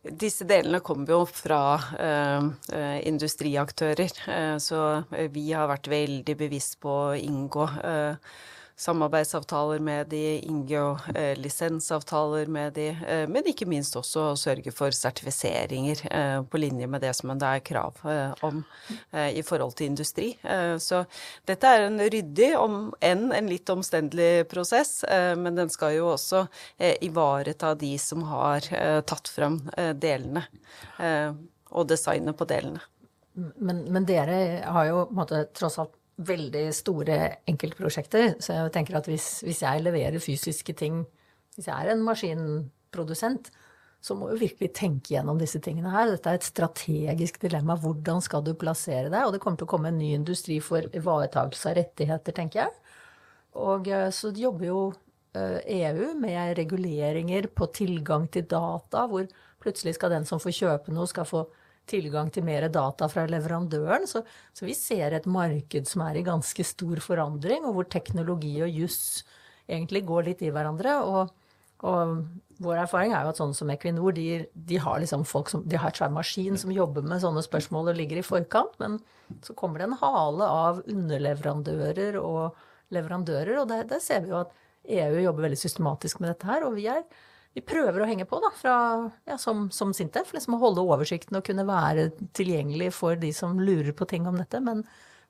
[0.02, 1.62] Disse delene kommer jo fra
[1.98, 5.02] eh, eh, industriaktører, eh, så
[5.34, 8.30] vi har vært veldig bevisst på å inngå eh,
[8.78, 14.94] samarbeidsavtaler med de, inngå eh, lisensavtaler med de, eh, men ikke minst også sørge for
[14.94, 18.62] sertifiseringer eh, på linje med det som det er krav eh, om
[19.10, 20.28] eh, i forhold til industri.
[20.42, 21.02] Eh, så
[21.48, 26.44] dette er en ryddig, om enn en litt omstendelig prosess, men den skal jo også
[26.78, 28.66] ivareta de som har
[29.08, 29.58] tatt fram
[29.98, 30.44] delene,
[31.70, 32.82] og designet på delene.
[33.56, 38.74] Men, men dere har jo på en måte tross alt veldig store enkeltprosjekter, så jeg
[38.74, 41.04] tenker at hvis, hvis jeg leverer fysiske ting,
[41.54, 43.52] hvis jeg er en maskinprodusent,
[44.00, 46.12] så må jo virkelig tenke gjennom disse tingene her.
[46.12, 47.74] Dette er et strategisk dilemma.
[47.82, 49.24] Hvordan skal du plassere deg?
[49.26, 52.94] Og det kommer til å komme en ny industri for ivaretakelse av rettigheter, tenker jeg.
[53.58, 54.80] Og eh, så jobber jo
[55.34, 59.26] eh, EU med reguleringer på tilgang til data, hvor
[59.62, 61.48] plutselig skal den som får kjøpe noe, skal få
[61.88, 64.06] tilgang til mer data fra leverandøren.
[64.10, 64.22] Så,
[64.54, 68.72] så vi ser et marked som er i ganske stor forandring, og hvor teknologi og
[68.72, 69.24] juss
[69.68, 70.98] egentlig går litt i hverandre.
[71.04, 71.32] Og,
[71.88, 72.14] og
[72.64, 75.78] vår erfaring er jo at sånne som Equinor, de, de har liksom folk som, de
[75.78, 78.98] har et svær maskin som jobber med sånne spørsmål og ligger i forkant, men
[79.44, 82.58] så kommer det en hale av underleverandører og
[82.94, 84.54] leverandører, og der, der ser vi jo at
[84.88, 87.04] EU jobber veldig systematisk med dette her, og vi er
[87.58, 88.78] vi prøver å henge på da, fra,
[89.26, 93.58] ja, som, som Sintef, liksom å holde oversikten og kunne være tilgjengelig for de som
[93.58, 94.60] lurer på ting om dette.
[94.62, 94.84] Men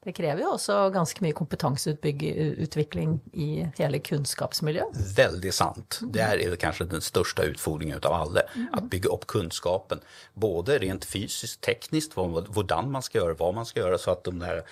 [0.04, 3.48] det krever jo også ganske mye kompetanseutvikling i
[3.80, 5.00] hele kunnskapsmiljøet.
[5.16, 6.00] Veldig sant.
[6.14, 8.44] Det er kanskje den største utfordringen av alle.
[8.76, 10.04] Å bygge opp kunnskapen.
[10.38, 14.36] Både rent fysisk, teknisk, hvordan man skal gjøre, hva man skal gjøre, så at de
[14.44, 14.62] der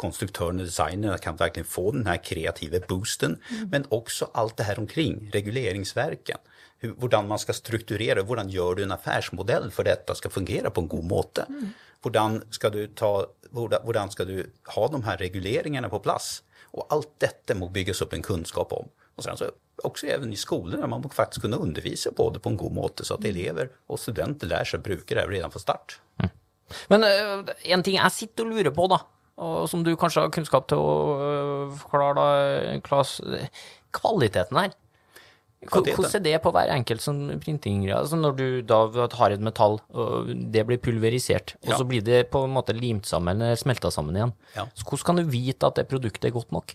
[0.00, 3.36] konstruktørene og designerne kan virkelig få den kreative boosten.
[3.74, 6.40] Men også alt det her omkring, reguleringsverken.
[6.82, 10.82] Hur- Hvordan man skal strukturere, hvordan gjør du en affærsmodell for dette skal fungere på
[10.82, 11.46] en god måte.
[12.02, 13.10] Hvordan skal du, ta,
[13.52, 14.40] hvordan, skal du
[14.74, 16.40] ha de her reguleringene på plass?
[16.74, 18.88] Og alt dette må bygges opp en kunnskap om.
[19.16, 19.50] Og sen så
[19.84, 23.04] også even i skolene, man må faktisk kunne undervise på det på en god måte,
[23.04, 25.98] så at elever og studenter lærer seg å bruke det redan fra start.
[26.90, 28.98] Men øh, en ting jeg sitter og lurer på, da,
[29.42, 33.18] og som du kanskje har kunnskap til å øh, forklare, da, Klas.
[33.92, 34.72] Kvaliteten her.
[35.70, 37.84] Hvordan er det på hver enkelt sånn printing?
[37.94, 38.80] Altså når du da
[39.14, 41.76] har et metall, og det blir pulverisert, og Ja.
[41.78, 44.32] så blir det på en måte limt sammen eller smelta sammen igjen.
[44.56, 44.66] Ja.
[44.74, 46.74] Så hvordan kan du vite at det produktet er godt nok?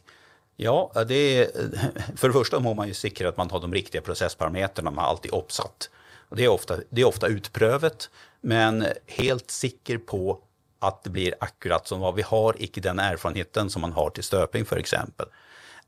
[0.57, 1.51] Ja, det
[2.17, 5.31] for det første må man jo sikre at man har de riktige prosessparametrene man alltid
[5.35, 5.89] oppsatt.
[6.33, 8.07] Det, er, ofte, det er ofte utprøvet,
[8.43, 8.85] men
[9.19, 10.39] helt sikker på
[10.81, 14.23] at det blir akkurat som hva vi har, ikke den erfarenheten som man har til
[14.23, 15.27] støping for eksempel.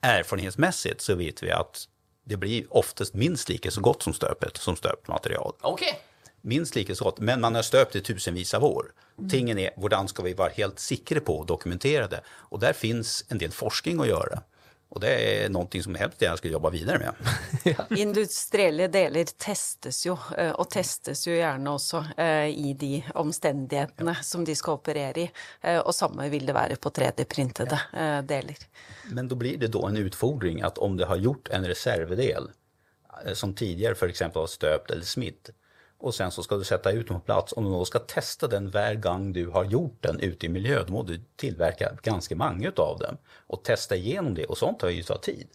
[0.01, 1.88] Erfarenhetsmessigt så vet vi at
[2.29, 5.55] det blir oftest minst like så godt som støpet, som støpt material.
[5.63, 5.97] Okay.
[6.41, 8.93] minst like så godt, men man har støpt i tusenvis av år.
[9.29, 12.21] Tingen er, hvordan skal vi være helt sikre på å dokumentere det?
[12.53, 14.43] Og der fins en del forskning å gjøre.
[14.89, 17.91] Och det er noe som helst jeg skal skulle jobba vidare med.
[18.02, 24.45] Industrielle deler testes jo, eh, og testes jo gjerne også eh, i de omstendighetene som
[24.47, 25.28] de skal operere i.
[25.62, 28.21] Eh, Og samme vil det være på 3D-printede ja.
[28.25, 28.58] deler.
[29.13, 33.34] Men da blir det da en utfordring at om det har gjort en reservdel eh,
[33.38, 34.25] som tidligere f.eks.
[34.25, 35.54] har støpt eller smidd
[35.99, 37.53] och sen så ska du sätta ut den på plats.
[37.53, 40.83] Om du då ska testa den hver gang du har gjort den ute i miljö,
[40.88, 44.89] då må du tillverka ganska många av dem och testa igenom det och sånt tar
[44.89, 45.47] ju ta tid.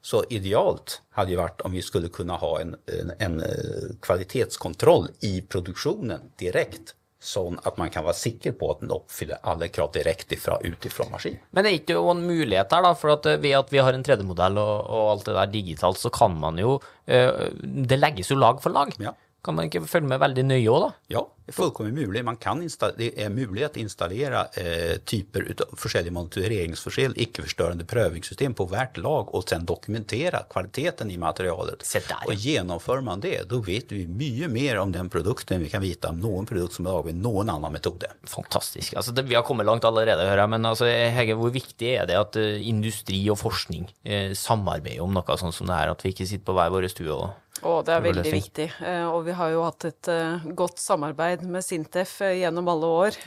[0.00, 5.08] Så idealt hade ju varit om vi skulle kunna ha en, en, en eh, kvalitetskontroll
[5.20, 6.94] i produktionen direkt.
[7.18, 10.84] Sånn at man kan være sikker på at den oppfyller alle krav direkte fra, ut
[10.86, 11.40] ifra maskin.
[11.50, 13.82] Men det er ikke jo en mulighet der, da, for at eh, ved at vi
[13.82, 17.48] har en 3D-modell og, og alt det der digitalt, så kan man jo eh,
[17.90, 18.94] Det legges jo lag for lag.
[19.02, 19.16] Ja.
[19.48, 20.88] Kan man ikke følge med veldig nøye òg, da?
[21.14, 22.20] Ja, det er fullkomment mulig.
[22.20, 22.58] Man kan
[22.98, 29.32] det er mulig å installere eh, typer av forskjellige monitoreringsforskjell, ikke-forstørrende prøvingssystem på hvert lag,
[29.32, 31.86] og sen dokumentere kvaliteten i materialet.
[31.88, 32.26] Se der.
[32.28, 36.12] Og gjennomfører man det, da vet vi mye mer om den produkten vi kan vite
[36.12, 38.12] om noen produkt som er laget med noen annen metode.
[38.28, 39.00] Fantastisk.
[39.00, 40.56] Altså, det, vi har kommet langt allerede, hører jeg.
[40.58, 45.16] Men altså, Hege, hvor viktig er det at uh, industri og forskning uh, samarbeider om
[45.16, 45.96] noe sånt som det her?
[45.96, 47.30] At vi ikke sitter på hver vår stue og
[47.66, 48.66] Og det er veldig viktig.
[48.86, 52.92] Eh, Og vi har jo hatt et eh, godt samarbeid med Sintef eh, gjennom alle
[53.02, 53.18] år.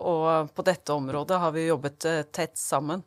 [0.00, 3.04] Og på dette området har vi jobbet tett sammen.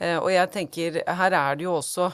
[0.00, 2.10] Og jeg tenker, her er det jo også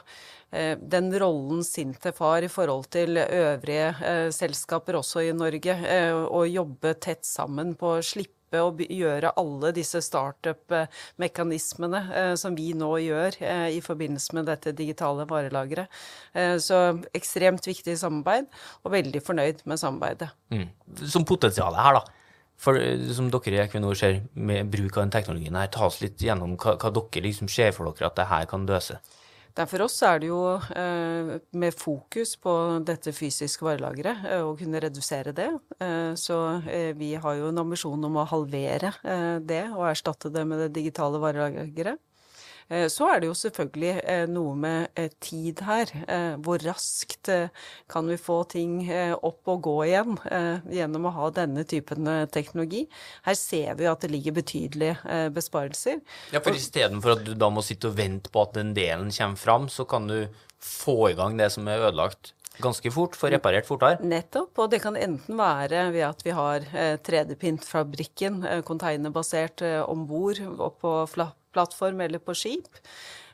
[0.53, 5.75] den rollen Sintef har i forhold til øvrige selskaper også i Norge,
[6.29, 12.73] å jobbe tett sammen på å slippe å gjøre alle disse startup-mekanismene eh, som vi
[12.77, 15.87] nå gjør eh, i forbindelse med dette digitale varelageret.
[16.37, 18.51] Eh, så ekstremt viktig samarbeid,
[18.85, 20.29] og veldig fornøyd med samarbeidet.
[20.53, 20.69] mm.
[21.09, 22.05] Som potensialet her, da.
[22.62, 22.79] For
[23.17, 26.55] som dere i Equinor ser med bruk av den teknologien her, ta oss litt gjennom
[26.61, 29.01] hva, hva dere liksom ser for dere at det her kan løse.
[29.53, 32.53] For oss er det jo eh, med fokus på
[32.88, 35.51] dette fysiske varelageret, eh, å kunne redusere det.
[35.77, 36.38] Eh, så
[36.97, 38.95] vi har jo en ambisjon om å halvere
[39.45, 42.01] det og erstatte det med det digitale varelageret.
[42.68, 45.92] Eh, Så er det jo selvfølgelig eh, noe med eh, tid her.
[46.42, 47.31] Hvor raskt
[47.90, 50.16] kan vi få ting opp og gå igjen
[50.72, 52.85] gjennom å ha denne typen teknologi?
[53.27, 56.01] Her ser vi at det ligger betydelige besparelser.
[56.35, 59.40] Ja, for istedenfor at du da må sitte og vente på at den delen kommer
[59.40, 60.27] fram, så kan du
[60.62, 64.01] få i gang det som er ødelagt ganske fort, få reparert fortere.
[64.05, 69.81] Nettopp, og det kan enten være ved at vi har eh, 3D-pint-fabrikken, eh, containerbasert eh,
[69.87, 70.94] om bord og på
[71.53, 72.81] plattform eller på skip.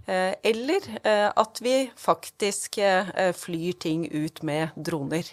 [0.08, 5.28] Eh, eller eh, at vi faktisk eh, flyr ting ut med droner.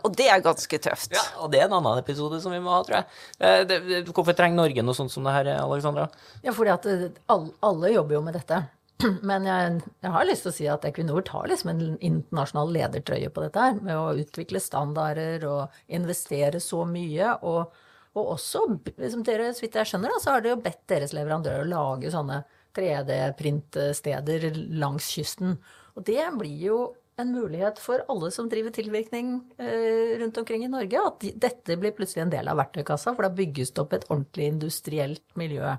[0.00, 1.12] Og det er ganske tøft.
[1.12, 4.06] Ja, og det er en annen episode som vi må ha, tror jeg.
[4.08, 6.08] Hvorfor trenger Norge noe sånt som det her, Alexandra?
[6.40, 8.62] Ja, fordi at alle jobber jo med dette.
[9.28, 13.28] Men jeg, jeg har lyst til å si at Equinor tar liksom en internasjonal ledertrøye
[13.28, 17.36] på dette her, med å utvikle standarder og investere så mye.
[17.44, 17.84] Og,
[18.18, 18.64] og også,
[19.12, 21.72] som dere, så vidt jeg skjønner, da, så har dere jo bedt deres leverandører å
[21.72, 22.42] lage sånne
[22.78, 25.56] 3D-printsteder langs kysten.
[25.96, 26.80] Og det blir jo
[27.18, 31.78] en mulighet for alle som driver tilvirkning eh, rundt omkring i Norge, at de, dette
[31.80, 35.74] blir plutselig en del av verktøykassa, for da bygges det opp et ordentlig industrielt miljø.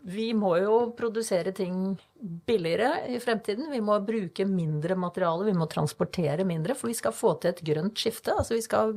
[0.00, 1.92] Vi må jo produsere ting
[2.48, 3.68] billigere i fremtiden.
[3.68, 7.60] Vi må bruke mindre materiale, vi må transportere mindre, for vi skal få til et
[7.68, 8.32] grønt skifte.
[8.32, 8.94] Altså vi skal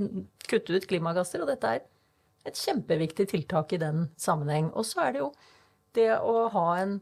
[0.48, 1.84] kutte ut klimagasser, og dette er
[2.48, 4.72] et kjempeviktig tiltak i den sammenheng.
[4.74, 5.30] Og så er det jo
[5.96, 6.98] det å ha en,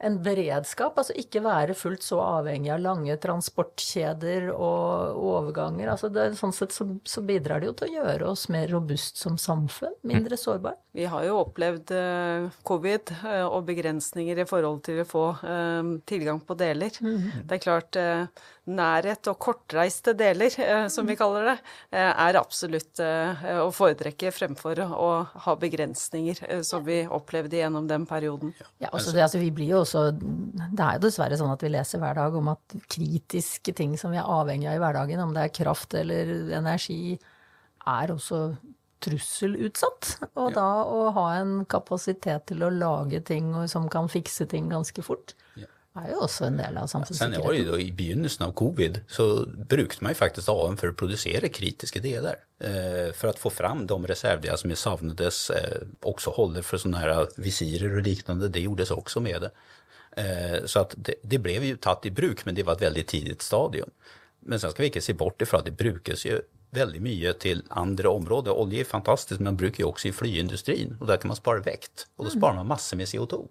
[0.00, 5.90] en beredskap, altså ikke være fullt så avhengig av lange transportkjeder og overganger.
[5.92, 9.20] Altså det, sånn sett så, så bidrar det jo til å gjøre oss mer robust
[9.20, 10.78] som samfunn, mindre sårbar.
[10.92, 15.90] Vi har jo opplevd eh, covid eh, og begrensninger i forhold til å få eh,
[16.10, 16.96] tilgang på deler.
[16.98, 17.98] Det er klart
[18.70, 20.52] nærhet og kortreiste deler,
[20.92, 21.54] som vi kaller det,
[21.96, 25.08] er absolutt å foretrekke fremfor å
[25.46, 28.52] ha begrensninger, som vi opplevde gjennom den perioden.
[28.78, 31.72] Ja, altså det, altså vi blir jo også, det er jo dessverre sånn at vi
[31.72, 35.34] leser hver dag om at kritiske ting som vi er avhengig av i hverdagen, om
[35.36, 37.16] det er kraft eller energi,
[37.90, 38.42] er også
[39.04, 40.16] trusselutsatt.
[40.38, 44.68] Og da å ha en kapasitet til å lage ting og som kan fikse ting
[44.72, 45.34] ganske fort,
[45.98, 47.66] er jo også en del av samfunnssikkerheten.
[47.66, 52.38] Ja, i begynnelsen av covid så brukte man faktisk AM for å produsere kritiske deler.
[52.62, 57.26] Eh, for å få fram de reservdelar som savnades, eh, også holder for sånne her
[57.42, 59.50] visirer og liknande, det gjordes også med det.
[60.16, 63.06] Eh, så att det, det blev ju tatt i bruk, men det var et veldig
[63.06, 63.90] tidigt stadium.
[64.40, 66.40] Men sen skal vi ikke se bort ifrån att det brukes ju
[66.70, 68.54] väldigt mye til andre områden.
[68.54, 71.62] Olja er fantastisk, men man brukar ju också i flyindustrin og der kan man spara
[71.66, 73.46] vekt og da sparer man masse med CO2.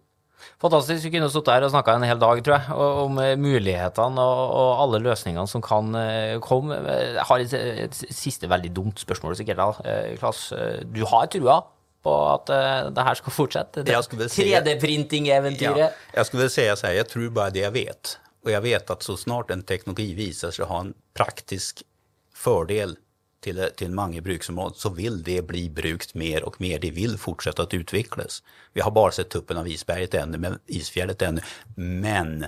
[0.60, 1.04] Fantastisk.
[1.04, 4.44] Vi kunne sittet her og snakka en hel dag, tror jeg, om eh, mulighetene og,
[4.56, 6.78] og alle løsningene som kan eh, komme.
[6.80, 10.16] Jeg har et, et siste veldig dumt spørsmål, sikkert, da.
[10.16, 10.46] Klas,
[10.88, 11.60] du har trua
[12.06, 12.52] på at
[12.96, 13.84] det her skal fortsette?
[13.84, 15.84] 3D-printing-eventyret?
[15.84, 18.16] Ja, jeg skulle si så her, jeg tror bare det jeg vet.
[18.46, 21.84] Og jeg vet at så snart en teknologi viser seg å ha en praktisk
[22.36, 22.96] fordel
[23.44, 26.80] til, til mange bruksområder, så vil det bli brukt mer og mer.
[26.84, 28.42] Det vil fortsette å utvikles.
[28.76, 31.44] Vi har bare sett tuppen av isberget ennå, men isfjellet ennå.
[31.76, 32.48] Men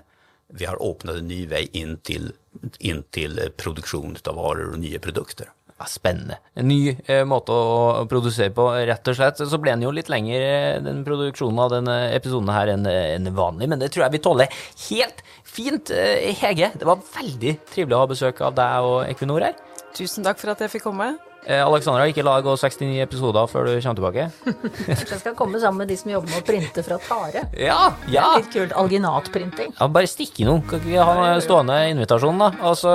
[0.52, 2.32] vi har åpnet en ny vei inn til,
[2.80, 5.52] inn til produksjon av varer og nye produkter.
[5.90, 6.38] Spennende.
[6.58, 9.42] En ny eh, måte å produsere på, rett og slett.
[9.48, 13.32] Så ble den jo litt lenger, eh, den produksjonen av denne episoden her, enn en
[13.38, 15.92] vanlig, men det tror jeg vi tåler helt fint.
[15.96, 19.60] Eh, Hege, det var veldig trivelig å ha besøk av deg og Equinor her.
[19.98, 21.14] Tusen takk for at jeg fikk komme.
[21.42, 24.26] Eh, Alexandra, ikke la det gå 69 episoder før du kommer tilbake.
[24.92, 27.48] jeg skal komme sammen med de som jobber med å printe fra tare.
[27.58, 27.80] Ja,
[28.14, 28.28] ja.
[28.38, 28.76] Litt kult.
[28.78, 29.74] Alginatprinting.
[29.80, 30.62] Ja, bare stikk innom.
[30.70, 32.52] Kan ikke vi ha en stående invitasjon, da?
[32.62, 32.94] Altså,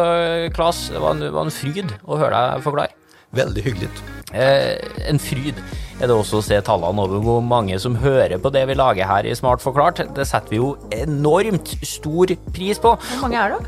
[0.55, 2.94] Klas, det var en, var en fryd å høre deg forklare.
[3.36, 3.90] Veldig hyggelig.
[4.30, 4.78] Eh,
[5.11, 5.59] en fryd
[5.97, 9.09] er det også å se tallene over hvor mange som hører på det vi lager
[9.09, 10.03] her i Smart forklart.
[10.16, 12.92] Det setter vi jo enormt stor pris på.
[13.01, 13.61] Hvor mange er det?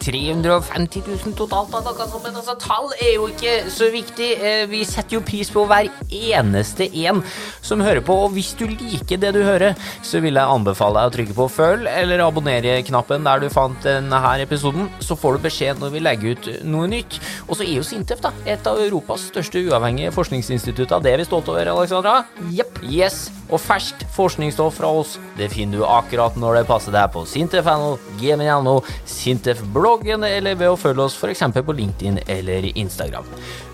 [0.00, 1.70] 350 000 totalt.
[1.70, 4.30] Men altså, tall er jo ikke så viktig.
[4.40, 7.22] Eh, vi setter jo pris på hver eneste en
[7.62, 8.16] som hører på.
[8.26, 11.48] Og hvis du liker det du hører, så vil jeg anbefale deg å trykke på
[11.60, 14.90] følg eller abonner-knappen der du fant denne episoden.
[14.98, 17.20] Så får du beskjed når vi legger ut noe nytt.
[17.46, 20.39] Og så er jo Sintef da, et av Europas største uavhengige forskningsinstitutter.
[20.40, 22.24] Det er vi stolte over, Alexandra.
[22.50, 22.80] Yep.
[22.88, 23.28] Yes.
[23.50, 27.96] Og ferskt forskningsstoff fra oss det finner du akkurat når det passer deg på Sintef.no,
[28.20, 28.76] gmn.no,
[29.10, 31.42] Sintef-bloggen eller ved å følge oss f.eks.
[31.66, 33.26] på LinkedIn eller Instagram.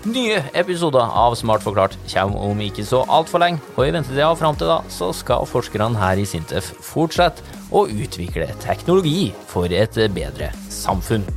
[0.09, 4.57] Nye episoder av Smart forklart kommer om ikke så altfor lenge, og i ventetida fram
[4.57, 10.53] til da så skal forskerne her i Sintef fortsette å utvikle teknologi for et bedre
[10.73, 11.27] samfunn.